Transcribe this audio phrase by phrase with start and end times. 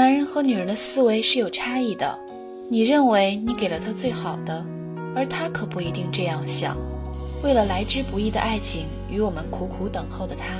[0.00, 2.20] 男人和女人的思维是有差异的，
[2.70, 4.64] 你认为你给了他最好的，
[5.14, 6.74] 而他可不一定这样想。
[7.42, 10.56] 为了来之不易的爱情与我们苦苦等候的他，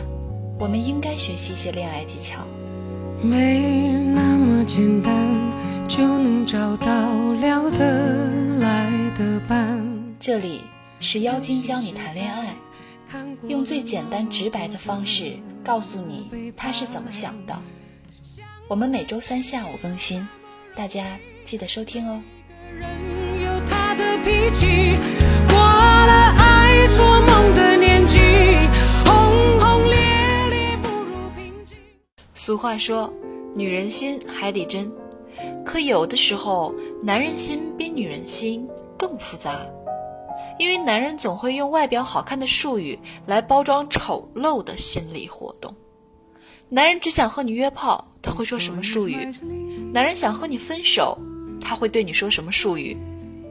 [0.58, 2.46] 我们应该学习一些恋爱技巧。
[3.22, 5.10] 没那么简单
[5.88, 9.82] 就能找到聊得来的伴。
[10.18, 10.64] 这里
[11.00, 12.54] 是妖精教你谈恋爱，
[13.48, 15.32] 用最简单直白的方式
[15.64, 17.58] 告诉你他是怎么想的。
[18.70, 20.28] 我们每周三下午更新，
[20.76, 22.22] 大家记得收听哦。
[32.32, 33.12] 俗话说，
[33.56, 34.88] 女人心海底针，
[35.66, 39.66] 可有的时候，男人心比女人心更复杂，
[40.60, 45.74] 因为男人总会用外表好看的术语来包装丑陋的心理活动。
[46.72, 48.06] 男人只想和你约炮。
[48.22, 49.34] 他会说什么术语？
[49.94, 51.18] 男人想和你分手，
[51.58, 52.94] 他会对你说什么术语？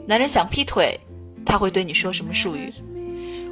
[0.05, 0.99] 男人想劈腿，
[1.43, 2.71] 他会对你说什么术语？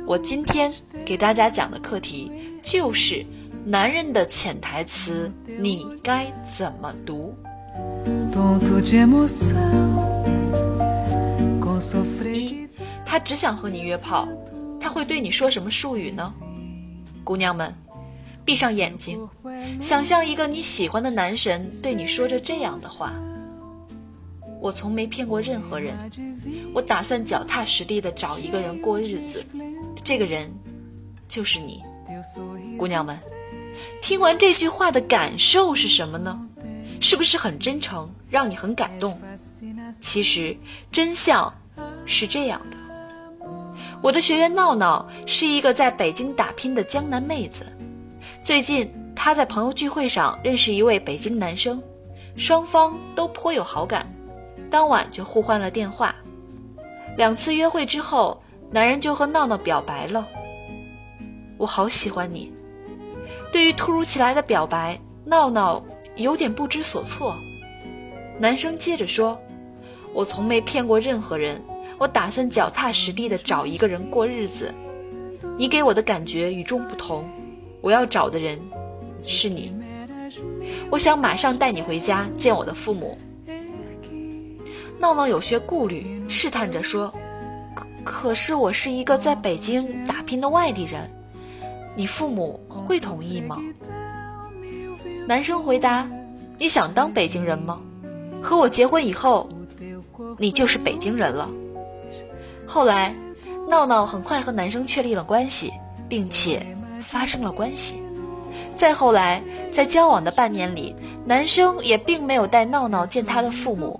[0.05, 0.71] 我今天
[1.03, 3.25] 给大家讲的课题就是
[3.65, 7.35] 男人的潜台词，你该怎么读？
[12.31, 12.67] 一，
[13.03, 14.27] 他只想和你约炮，
[14.79, 16.31] 他会对你说什么术语呢？
[17.23, 17.73] 姑娘们。
[18.47, 19.27] 闭上眼睛，
[19.81, 23.13] 想象一个你喜欢的男神对你说着这样的话
[24.61, 25.93] ：“我从没骗过任何人，
[26.73, 29.45] 我打算脚踏实地的找一个人过日子，
[30.01, 30.49] 这个人
[31.27, 31.83] 就是你。”
[32.79, 33.19] 姑娘们，
[34.01, 36.47] 听完这句话的感受是什么呢？
[37.01, 39.19] 是不是很真诚，让你很感动？
[39.99, 40.55] 其实
[40.89, 41.53] 真相
[42.05, 42.77] 是这样的：
[44.01, 47.65] 我的学员闹闹是一个在北京打拼的江南妹子。
[48.47, 51.83] 最近，他在朋友聚会上认识一位北京男生，
[52.37, 54.07] 双方都颇有好感，
[54.71, 56.15] 当晚就互换了电话。
[57.17, 60.25] 两次约会之后，男人就和闹闹表白了
[61.59, 62.49] ：“我好喜欢你。”
[63.51, 65.83] 对于突如其来的表白，闹闹
[66.15, 67.37] 有点不知所措。
[68.39, 69.37] 男生接着说
[70.15, 71.61] ：“我从没骗过任何人，
[71.97, 74.73] 我打算脚踏实地的找一个人过日子。
[75.57, 77.29] 你给我的感觉与众不同。”
[77.81, 78.59] 我要找的人
[79.25, 79.73] 是你，
[80.89, 83.17] 我想马上带你回家见我的父母。
[84.99, 87.13] 闹闹有些顾虑，试探着说
[87.75, 91.09] ：“可可是我是一个在北京打拼的外地人，
[91.95, 93.61] 你父母会同意吗？”
[95.27, 96.09] 男生回答
[96.57, 97.79] ：“你想当北京人吗？
[98.41, 99.47] 和我结婚以后，
[100.39, 101.47] 你就是北京人了。”
[102.65, 103.15] 后来，
[103.69, 105.71] 闹闹很快和男生确立了关系，
[106.09, 106.65] 并且。
[107.01, 108.01] 发生了关系，
[108.75, 109.41] 再后来，
[109.71, 113.99] 在交往的半年里，男生也并没有带闹闹见他的父母，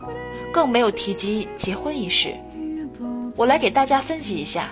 [0.51, 2.35] 更没有提及结婚一事。
[3.35, 4.71] 我来给大家分析一下。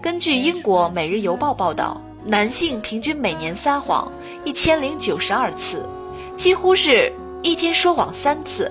[0.00, 4.10] 根据英国《每日邮报》报道，男性平均每年撒谎
[4.44, 5.84] 一千零九十二次，
[6.36, 7.12] 几乎是
[7.42, 8.70] 一天说谎三次。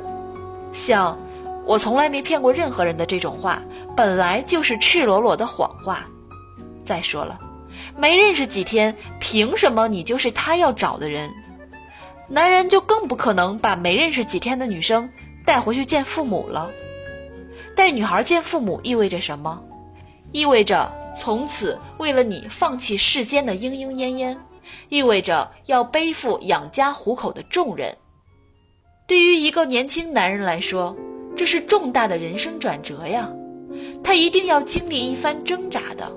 [0.72, 1.17] 像
[1.66, 3.62] “我从来没骗过任何人”的这种话，
[3.95, 6.06] 本来就是赤裸裸的谎话。
[6.83, 7.39] 再说了。
[7.97, 11.31] 没认识几天，凭什么你就是他要找的人？
[12.28, 15.09] 男人就更不可能把没认识几天的女生
[15.46, 16.72] 带回去见父母了。
[17.75, 19.63] 带女孩见父母意味着什么？
[20.31, 24.42] 意味着从此为了你放弃世间的莺莺燕燕，
[24.90, 27.96] 意味着要背负养家糊口的重任。
[29.07, 30.97] 对于一个年轻男人来说，
[31.38, 33.31] 这是重大的人生转折呀，
[34.03, 36.12] 他一定要经历一番挣扎的。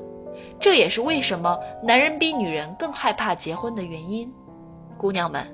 [0.61, 4.33] 这也是为什么男人比女人更害怕结婚的原因。
[4.97, 5.47] 姑娘们，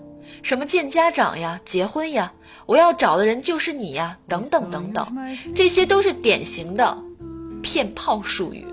[0.42, 2.32] 什么见家长呀、结婚呀、
[2.66, 5.06] 我要找的人就是你呀，等等等等，
[5.54, 6.96] 这些都是典型的
[7.62, 8.66] 骗炮术语。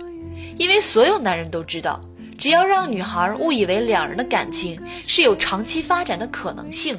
[0.57, 1.99] 因为所有男人都知道，
[2.37, 6.97] 只要让女孩误以为两人的感情是有长期发展的可能性，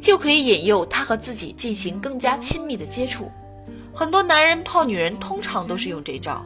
[0.00, 3.30] 就可以引诱她和自己进行更加亲密的接触。
[3.94, 6.42] 很多男人泡女人，通常都是用这招。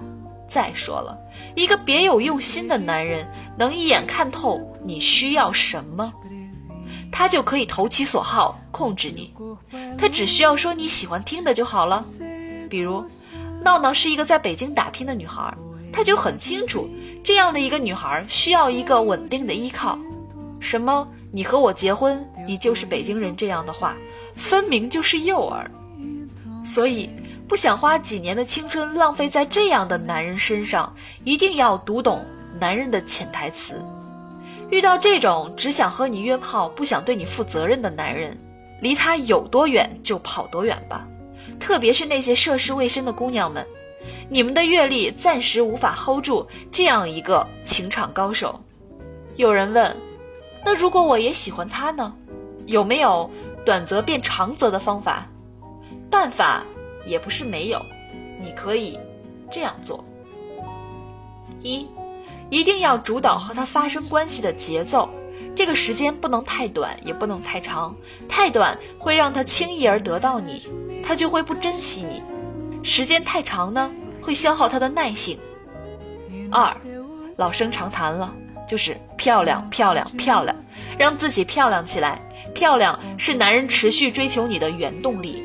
[0.49, 1.19] 再说了，
[1.55, 3.29] 一个别有用心的男人
[3.59, 6.13] 能一眼看透你需要什么，
[7.11, 9.35] 他就可以投其所好控制你。
[9.99, 12.05] 他只需要说你喜欢听的就好了。
[12.71, 13.05] 比如，
[13.63, 15.57] 闹闹是一个在北京打拼的女孩，
[15.93, 16.89] 他就很清楚
[17.25, 19.99] 这样的一个女孩需要一个稳定的依靠。
[20.61, 23.97] 什么“你和我结婚，你就是北京人”这样的话，
[24.37, 25.67] 分明就是诱饵。
[26.65, 27.11] 所以。
[27.49, 30.95] 不想花几年的青春浪费在这样的男人身上，
[31.25, 33.85] 一定要读懂男人的潜台词。
[34.71, 38.37] 遇到这种只想和你约炮、不想对你负责任的男人，
[38.81, 41.07] 离他有多远就跑多远吧。
[41.61, 43.65] 特别是那些涉世未深的姑娘们，
[44.29, 48.61] 你们的阅历暂时无法 hold 住这样一个情场高手。
[49.37, 49.97] 有人问：
[50.65, 52.13] 那如果我也喜欢他呢？
[52.67, 53.31] 有没有
[53.65, 55.29] 短则变长则的方法？
[56.11, 56.65] 办法
[57.07, 57.81] 也不是没有，
[58.39, 58.99] 你可以
[59.51, 60.05] 这样做：
[61.63, 61.87] 一，
[62.51, 65.09] 一定要主导和他发生关系的节奏，
[65.55, 67.97] 这个时间不能太短，也不能太长。
[68.29, 70.69] 太短会让他轻易而得到你，
[71.05, 72.21] 他就会不珍惜你；
[72.83, 75.39] 时间太长呢，会消耗他的耐性。
[76.51, 76.77] 二，
[77.37, 78.35] 老生常谈了。
[78.67, 80.57] 就是漂亮，漂亮，漂亮，
[80.99, 82.21] 让自己漂亮起来。
[82.53, 85.41] 漂亮是男人持续追求你的原动力。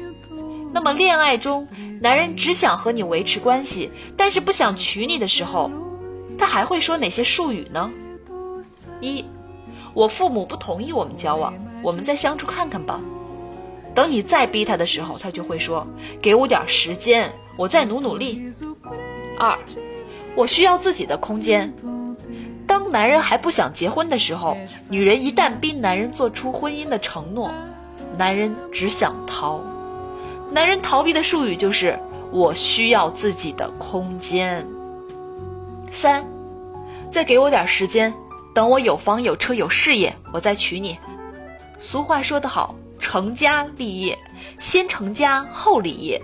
[0.73, 1.67] 那么，恋爱中，
[2.01, 5.69] 男人只想和你维持关系，但是不想娶你的时候，
[6.37, 7.91] 他还会说哪些术语呢？
[9.01, 9.25] 一，
[9.93, 12.99] 我父母不同意我们交往，我们再相处看看吧。
[13.93, 15.85] 等你再逼他的时候，他就会说
[16.21, 18.41] ：“给我点时间，我再努努力。”
[19.37, 19.57] 二，
[20.35, 21.73] 我需要自己的空间。
[22.65, 24.55] 当男人还不想结婚的时候，
[24.87, 27.51] 女人一旦逼男人做出婚姻的承诺，
[28.17, 29.61] 男人只想逃。
[30.51, 31.97] 男人逃避的术语就是
[32.29, 34.67] “我需要自己的空间”。
[35.89, 36.27] 三，
[37.09, 38.13] 再给我点时间，
[38.53, 40.99] 等我有房有车有事业，我再娶你。
[41.79, 44.19] 俗话说得好，成家立业，
[44.59, 46.21] 先成家后立业。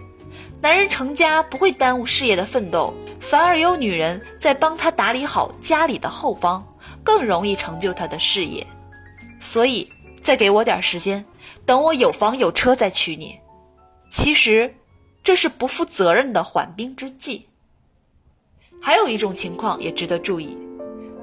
[0.61, 2.93] 男人成家不会耽误事业的奋斗。
[3.21, 6.65] 反而有女人在帮他打理好家里的后方，
[7.03, 8.65] 更容易成就他的事业。
[9.39, 9.89] 所以，
[10.21, 11.25] 再给我点时间，
[11.65, 13.39] 等我有房有车再娶你。
[14.09, 14.75] 其实，
[15.23, 17.47] 这是不负责任的缓兵之计。
[18.81, 20.57] 还有一种情况也值得注意，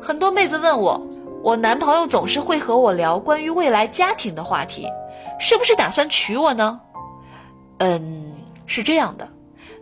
[0.03, 1.07] 很多妹子问我，
[1.43, 4.87] 我男朋友总是会和我聊关于未来家庭的话题，
[5.39, 6.81] 是不是打算娶我呢？
[7.79, 8.33] 嗯，
[8.67, 9.33] 是这样的，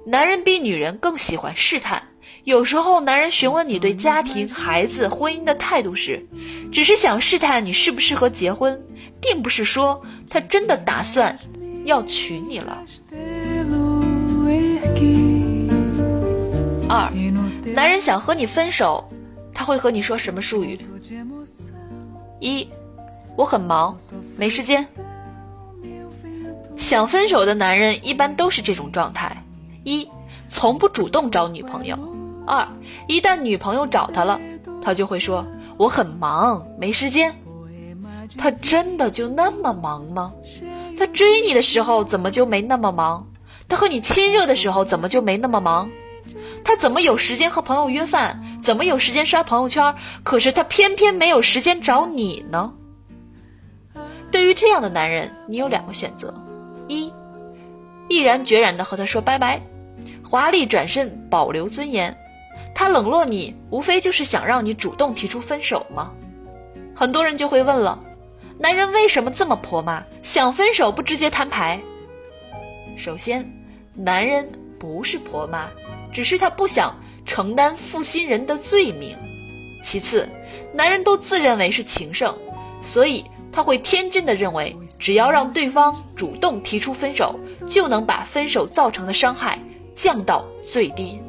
[0.04, 2.02] 男人比女人更喜欢试探。
[2.44, 6.26] 有时候，男人询问你对家庭、孩子、婚姻的态度时，
[6.72, 8.84] 只是想试探你适不适合结婚，
[9.20, 11.38] 并不是说他真的打算
[11.84, 12.82] 要娶你了。
[16.88, 17.10] 二，
[17.74, 19.08] 男人想和你分手，
[19.52, 20.78] 他会和你说什么术语？
[22.40, 22.68] 一，
[23.36, 23.96] 我很忙，
[24.36, 24.86] 没时间。
[26.76, 29.44] 想分手的男人一般都是这种状态：
[29.84, 30.08] 一，
[30.48, 31.96] 从不主动找女朋友。
[32.46, 32.66] 二，
[33.06, 34.40] 一旦女朋友找他了，
[34.82, 35.46] 他就会说
[35.78, 37.34] 我很忙，没时间。
[38.36, 40.32] 他真的就那么忙吗？
[40.96, 43.26] 他追你的时候怎么就没那么忙？
[43.68, 45.90] 他和你亲热的时候怎么就没那么忙？
[46.64, 48.40] 他怎么有时间和朋友约饭？
[48.62, 49.94] 怎么有时间刷朋友圈？
[50.22, 52.72] 可是他偏偏没有时间找你呢？
[54.30, 56.32] 对于这样的男人，你有两个选择：
[56.88, 57.12] 一，
[58.08, 59.60] 毅然决然的和他说拜拜，
[60.24, 62.16] 华丽转身，保留尊严。
[62.74, 66.12] 他冷落你，无非就是想让你主动提出分手吗？
[66.94, 67.98] 很多人就会问了：
[68.62, 70.04] 男人为什么这么婆妈？
[70.22, 71.80] 想分手不直接摊牌？
[72.96, 73.52] 首先，
[73.92, 74.48] 男人
[74.78, 75.68] 不是婆妈，
[76.12, 79.18] 只是他不想承担负心人的罪名。
[79.82, 80.28] 其次，
[80.72, 82.38] 男人都自认为是情圣，
[82.80, 89.58] 所以他会天真的认为，只要让对方主动提出分手，就能把分手造成的伤害
[89.92, 91.20] 降到最低。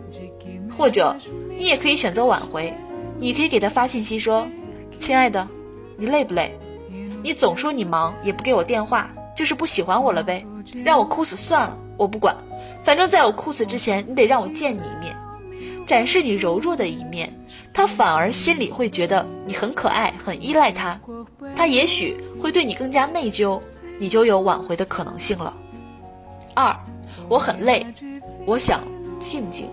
[0.69, 1.17] 或者，
[1.57, 2.71] 你也可以选择挽回，
[3.17, 4.47] 你可以给他发信息说
[4.99, 5.47] ：“亲爱的，
[5.97, 6.55] 你累不累？
[7.23, 10.45] 你总说你忙，也不给我电话，就是不喜欢我了呗？
[10.83, 12.35] 让我哭死算了，我不管，
[12.83, 15.15] 反正在我哭死之前，你得让我见你一面，
[15.87, 17.33] 展示你柔弱的一面。
[17.73, 20.99] 他反而心里会觉得你很可爱，很依赖他，
[21.55, 23.59] 他也许会对你更加内疚，
[23.97, 25.51] 你就有挽回的可能性了。
[26.53, 26.75] 二，
[27.27, 27.87] 我很累，
[28.45, 28.81] 我想
[29.19, 29.71] 静静。”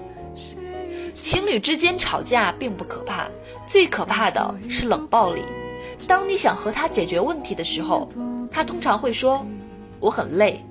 [1.20, 3.28] 情侣之间吵架并不可怕，
[3.66, 5.42] 最可怕的是冷暴力。
[6.06, 8.08] 当你想和他解决问题的时候，
[8.50, 9.46] 他通常会说
[10.00, 10.64] ：“我很累，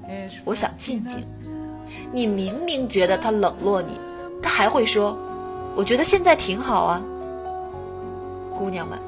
[0.44, 1.24] 我想静静。”
[2.12, 3.94] 你明明觉得他冷落你，
[4.42, 5.18] 他还会说
[5.76, 7.04] ：“我觉得现在挺好啊。”
[8.58, 9.00] 姑娘们，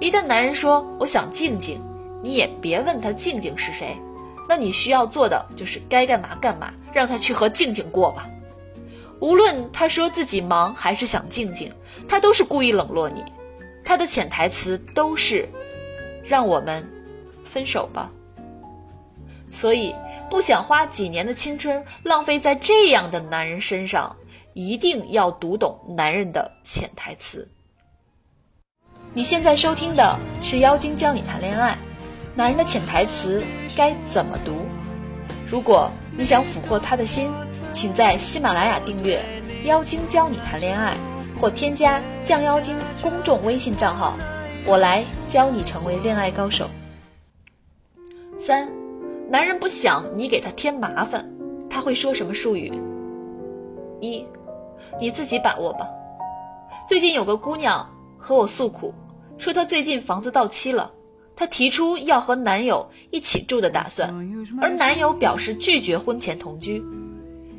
[0.00, 1.80] 一旦男人说“我想静静”，
[2.22, 3.96] 你也别问他静静是谁，
[4.48, 8.26] 那你需要做的就是该干嘛干嘛，让他去和静静过吧。
[9.20, 11.72] 无论他说自己忙还是想静静，
[12.08, 13.22] 他都是故意冷落你。
[13.84, 15.48] 他的潜台词都是，
[16.24, 16.88] 让我们
[17.44, 18.10] 分手吧。
[19.50, 19.94] 所以，
[20.28, 24.16] 不想花几年的青春浪费在这样的男人身上，
[24.52, 27.48] 一定要读懂男人的潜台词。
[29.12, 31.72] 你现在收听的是《妖精教你谈恋爱》，
[32.34, 33.44] 男人的潜台词
[33.76, 34.66] 该怎么读？
[35.46, 37.30] 如果你想俘获他的心，
[37.72, 39.22] 请在喜马拉雅订阅
[39.66, 40.96] “妖精教你谈恋爱”，
[41.40, 44.18] 或添加“降妖精”公众微信账号，
[44.66, 46.70] 我来教你成为恋爱高手。
[48.38, 48.66] 三，
[49.30, 51.30] 男人不想你给他添麻烦，
[51.68, 52.72] 他会说什么术语？
[54.00, 54.24] 一，
[54.98, 55.86] 你自己把握吧。
[56.88, 58.94] 最近有个姑娘和我诉苦，
[59.36, 60.90] 说她最近房子到期了。
[61.36, 64.08] 她提出要和男友一起住的打算，
[64.62, 66.82] 而男友表示拒绝婚前同居。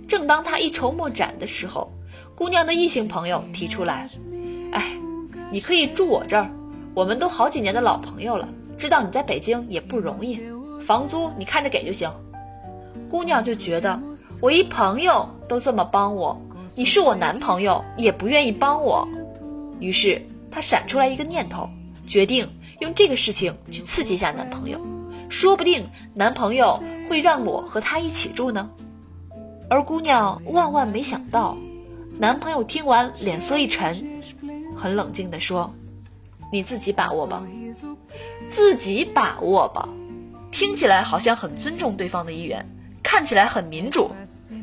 [0.08, 1.92] 正当她一筹莫展的时候，
[2.36, 4.10] 姑娘的异性朋友提出来
[4.74, 4.98] ：“哎，
[5.52, 6.50] 你可以住我这儿，
[6.96, 8.48] 我们都好几年的老朋友了，
[8.78, 10.40] 知道你在北京也不容易，
[10.80, 12.10] 房租你看着给就行。”
[13.10, 14.02] 姑娘就觉得
[14.42, 16.42] 我一朋友都这么帮我，
[16.76, 19.08] 你是我男朋友也不愿意帮我，
[19.80, 21.70] 于是她闪出来一个念头，
[22.08, 22.50] 决定。
[22.80, 24.78] 用这个事情去刺激一下男朋友，
[25.30, 28.70] 说不定男朋友会让我和他一起住呢。
[29.70, 31.58] 而姑娘万万没想到，
[32.20, 34.06] 男朋友听完脸色一沉，
[34.76, 35.74] 很冷静地说
[36.56, 37.46] ：“你自己把握吧，
[38.48, 39.90] 自己把握吧。”
[40.52, 42.66] 听起来好像很尊重对方的意愿，
[43.04, 44.10] 看起来很民主，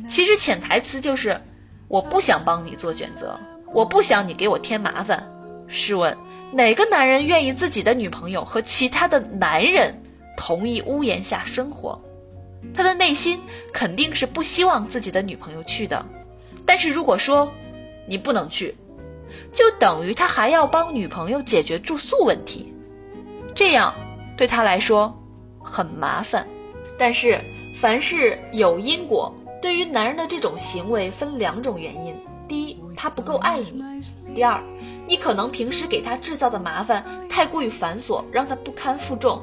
[0.07, 1.39] 其实潜台词就是
[1.87, 3.39] 我不想帮你做选择，
[3.71, 5.31] 我不想你给我添麻烦。
[5.67, 6.17] 试问？
[6.51, 10.01] 哪个男人愿意自己的女朋友和其他的男人
[10.35, 12.01] 同一屋檐下生活？
[12.73, 13.39] 他的内心
[13.71, 16.03] 肯定是不希望自己的女朋友去的。
[16.65, 17.51] 但是如果说
[18.07, 18.75] 你不能去，
[19.51, 22.73] 就等于他还要帮女朋友解决住宿问题，
[23.55, 23.93] 这样
[24.37, 25.13] 对他来说
[25.59, 26.47] 很麻烦。
[26.97, 27.39] 但是
[27.75, 32.15] 凡事有因果，对于男人的这种行为分两种原因：
[32.47, 33.83] 第一，他不够爱你；
[34.33, 34.61] 第二。
[35.05, 39.41] 你可能平时给他制造的麻烦太过于繁琐，让他不堪负重。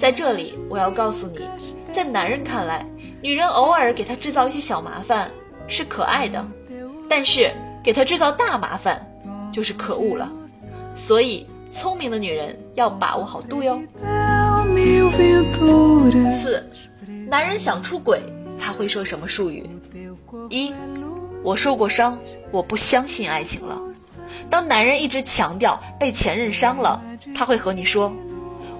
[0.00, 1.48] 在这里，我要告诉你，
[1.92, 2.84] 在男人看来，
[3.22, 5.30] 女人偶尔给他制造一些小麻烦
[5.68, 6.44] 是可爱的，
[7.08, 7.52] 但是
[7.84, 9.09] 给他制造大麻烦
[9.52, 10.30] 就是可恶了。
[10.94, 13.80] 所以，聪明的女人要把握好度哟。
[16.32, 16.64] 四，
[17.28, 18.20] 男人想出轨，
[18.58, 19.68] 他会说什么术语？
[20.48, 20.74] 一，
[21.42, 22.18] 我受过伤，
[22.50, 23.80] 我不相信爱情了。
[24.48, 27.02] 当男人一直强调被前任伤了，
[27.34, 28.12] 他会和你说：“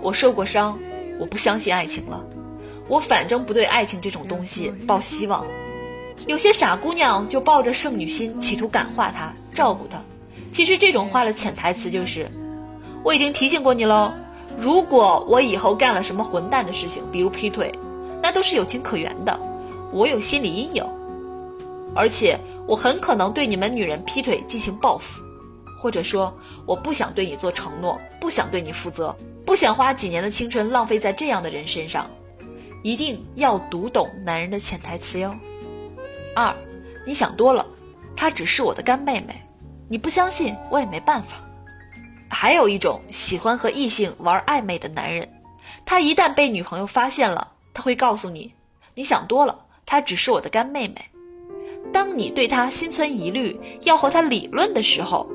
[0.03, 0.79] 我受过伤，
[1.19, 2.23] 我不相信爱情了，
[2.89, 5.47] 我反正不对爱情这种东西抱希望。”
[6.27, 10.03] 有些傻姑娘就抱着圣女心，企图感化他、照顾他。
[10.53, 12.29] 其实这种话的潜台词就是
[13.05, 14.13] ：“我已经提醒过你喽，
[14.59, 17.73] 如果我以后干了什么混蛋的事情，比如劈腿，
[18.23, 19.39] 那都是有情可原的，
[19.93, 20.85] 我有心理阴影，
[21.95, 25.23] 而且我很可能对你们女人劈腿进行报复。”
[25.81, 26.31] 或者说，
[26.67, 29.17] 我不想对你做承诺，不想对你负责，
[29.47, 32.11] 不想花几年的青春浪费在这样的人身上，
[32.83, 35.35] 一定要读懂男人的潜台词哟。
[36.37, 36.55] 二，
[37.07, 37.65] 你想多了，
[38.15, 39.43] 她只是我的干妹妹，
[39.93, 41.39] 你不相信我也没办法。
[42.29, 45.29] 还有一种喜欢和异性玩暧昧的男人，
[45.85, 48.55] 他一旦被女朋友发现了，他会告诉你，
[48.95, 51.11] 你想多了，她只是我的干妹妹。
[51.93, 55.29] 当你对他心存疑虑，要和他理论的时候。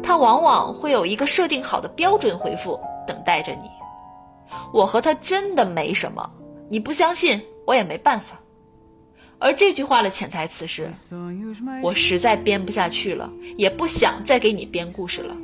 [0.00, 3.68] 他往往会有一个设定好的标准回复等待着你。
[4.72, 6.28] 我和他真的没什么，
[6.68, 8.38] 你不相信我也没办法。
[9.42, 10.88] 而这句话的潜台词是：
[11.82, 15.36] 我实在编不下去了，也不想再给你编故事了。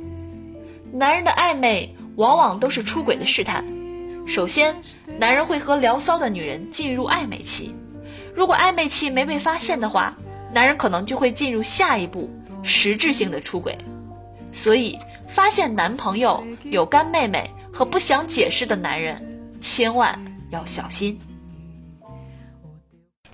[0.93, 3.61] 男人的暧昧往往都是出轨的试探。
[4.25, 4.73] 首先，
[5.19, 7.75] 男人会和聊骚的女人进入暧昧期，
[8.33, 10.15] 如果暧昧期没被发现的话，
[10.53, 12.29] 男人可能就会进入下一步
[12.63, 13.77] 实质性的出轨。
[14.53, 19.21] 所以，发现男朋友有干妹妹和不想解释的男人，
[19.59, 20.17] 千万
[20.51, 21.19] 要小心。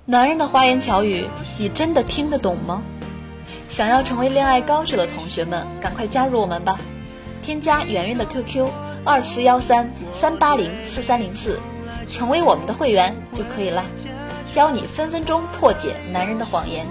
[0.07, 2.83] 男人的花言巧语，你真的听得懂吗？
[3.67, 6.77] 想要成为恋爱高手的同学们，赶快加入我们吧！
[7.41, 8.69] 添加圆圆的 QQ
[9.03, 11.59] 二四幺三三八零四三零四，
[12.07, 13.83] 成为我们的会员就可以了。
[14.51, 16.85] 教你分分钟破解男人的谎言，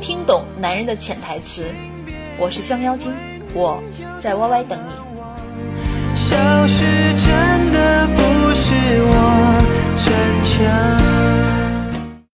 [0.00, 1.64] 听懂男人的潜台词。
[2.38, 3.12] 我是香妖精。
[3.52, 3.82] 我
[4.20, 4.92] 在 YY 等你。
[6.14, 6.36] 消
[6.68, 6.84] 失
[7.16, 8.72] 真的不是
[9.02, 10.12] 我逞
[10.44, 11.59] 强。